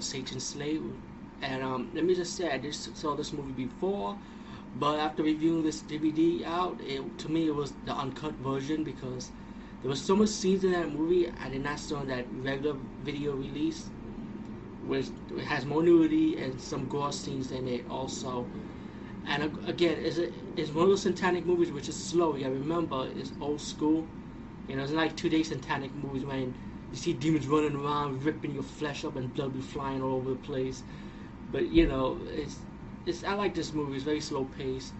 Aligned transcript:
Satan's 0.00 0.44
Slave, 0.44 0.82
and 1.42 1.62
um, 1.62 1.90
let 1.94 2.04
me 2.04 2.14
just 2.14 2.36
say 2.36 2.50
I 2.50 2.58
just 2.58 2.96
saw 2.96 3.14
this 3.14 3.32
movie 3.32 3.66
before, 3.66 4.16
but 4.76 4.98
after 4.98 5.22
reviewing 5.22 5.62
this 5.62 5.82
DVD 5.82 6.44
out, 6.44 6.80
it, 6.80 7.02
to 7.18 7.30
me 7.30 7.46
it 7.48 7.54
was 7.54 7.72
the 7.86 7.92
uncut 7.92 8.34
version 8.34 8.84
because 8.84 9.30
there 9.82 9.90
was 9.90 10.00
so 10.00 10.14
much 10.14 10.28
scenes 10.28 10.64
in 10.64 10.72
that 10.72 10.90
movie 10.92 11.30
I 11.42 11.48
did 11.48 11.62
not 11.62 11.78
saw 11.80 12.04
that 12.04 12.26
regular 12.42 12.76
video 13.02 13.34
release, 13.34 13.88
which 14.86 15.06
has 15.46 15.64
more 15.64 15.82
nudity 15.82 16.36
and 16.42 16.60
some 16.60 16.88
gore 16.88 17.12
scenes 17.12 17.50
in 17.50 17.66
it 17.66 17.84
also. 17.90 18.46
And 19.26 19.44
again, 19.66 19.98
it's, 20.00 20.18
a, 20.18 20.30
it's 20.56 20.70
one 20.70 20.84
of 20.84 20.90
those 20.90 21.02
satanic 21.02 21.46
movies 21.46 21.70
which 21.72 21.88
is 21.88 21.96
slow. 21.96 22.34
You 22.36 22.44
gotta 22.44 22.54
remember, 22.56 23.08
it's 23.16 23.32
old 23.40 23.60
school. 23.60 24.06
You 24.68 24.76
know, 24.76 24.82
it's 24.82 24.92
like 24.92 25.16
two 25.16 25.28
day 25.28 25.42
satanic 25.42 25.94
movies 25.94 26.24
when 26.24 26.54
you 26.90 26.96
see 26.96 27.12
demons 27.12 27.46
running 27.46 27.76
around, 27.76 28.22
ripping 28.24 28.52
your 28.52 28.62
flesh 28.62 29.04
up, 29.04 29.16
and 29.16 29.32
blood 29.32 29.54
be 29.54 29.60
flying 29.60 30.02
all 30.02 30.14
over 30.14 30.30
the 30.30 30.36
place. 30.36 30.82
But 31.52 31.68
you 31.68 31.86
know, 31.86 32.18
it's 32.28 32.58
it's. 33.06 33.24
I 33.24 33.34
like 33.34 33.54
this 33.54 33.72
movie. 33.72 33.96
It's 33.96 34.04
very 34.04 34.20
slow 34.20 34.44
paced, 34.44 34.92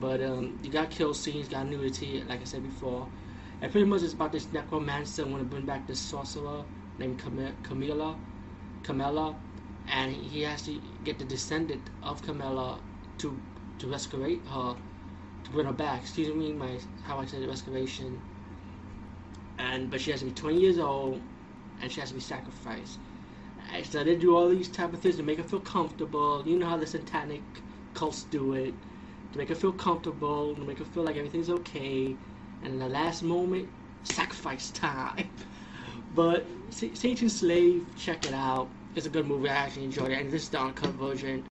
but 0.00 0.22
um, 0.22 0.58
you 0.62 0.70
got 0.70 0.90
kill 0.90 1.14
scenes, 1.14 1.48
got 1.48 1.66
nudity, 1.66 2.22
like 2.28 2.40
I 2.40 2.44
said 2.44 2.62
before, 2.62 3.08
and 3.60 3.70
pretty 3.70 3.86
much 3.86 4.02
it's 4.02 4.14
about 4.14 4.32
this 4.32 4.52
necromancer 4.52 5.26
want 5.26 5.38
to 5.42 5.44
bring 5.44 5.64
back 5.66 5.86
this 5.86 6.00
sorcerer 6.00 6.64
named 6.98 7.18
Cam- 7.18 7.54
Camilla, 7.62 8.16
Camilla, 8.82 9.36
and 9.88 10.14
he 10.14 10.42
has 10.42 10.62
to 10.62 10.80
get 11.04 11.18
the 11.18 11.24
descendant 11.24 11.90
of 12.02 12.22
Camilla 12.22 12.80
to 13.18 13.38
to 13.78 13.86
rescue 13.88 14.40
her, 14.46 14.76
to 15.44 15.50
bring 15.50 15.66
her 15.66 15.72
back. 15.72 16.02
Excuse 16.02 16.34
me, 16.34 16.52
my 16.52 16.78
how 17.02 17.18
I 17.18 17.26
said 17.26 17.46
restoration 17.46 18.20
and 19.58 19.90
but 19.90 20.00
she 20.00 20.10
has 20.10 20.20
to 20.20 20.26
be 20.26 20.32
20 20.32 20.58
years 20.58 20.78
old 20.78 21.20
and 21.80 21.90
she 21.90 22.00
has 22.00 22.10
to 22.10 22.14
be 22.14 22.20
sacrificed. 22.20 22.98
So 23.84 24.02
they 24.02 24.16
do 24.16 24.34
all 24.36 24.48
these 24.48 24.68
type 24.68 24.94
of 24.94 25.00
things 25.00 25.16
to 25.16 25.22
make 25.22 25.38
her 25.38 25.44
feel 25.44 25.60
comfortable. 25.60 26.42
You 26.46 26.58
know 26.58 26.66
how 26.66 26.78
the 26.78 26.86
satanic 26.86 27.42
cults 27.94 28.24
do 28.24 28.54
it 28.54 28.74
to 29.32 29.38
make 29.38 29.50
her 29.50 29.54
feel 29.54 29.72
comfortable, 29.72 30.54
to 30.54 30.60
make 30.62 30.78
her 30.78 30.84
feel 30.84 31.02
like 31.02 31.16
everything's 31.16 31.50
okay. 31.50 32.16
And 32.62 32.74
in 32.74 32.78
the 32.78 32.88
last 32.88 33.22
moment, 33.22 33.68
sacrifice 34.04 34.70
time. 34.70 35.30
But 36.14 36.46
Satan's 36.70 37.38
Slave, 37.38 37.86
check 37.96 38.26
it 38.26 38.32
out. 38.32 38.68
It's 38.94 39.04
a 39.06 39.10
good 39.10 39.26
movie. 39.26 39.50
I 39.50 39.54
actually 39.56 39.84
enjoyed 39.84 40.10
it, 40.10 40.18
and 40.18 40.32
this 40.32 40.44
is 40.44 40.48
the 40.48 40.58
uncut 40.58 40.90
version. 40.92 41.44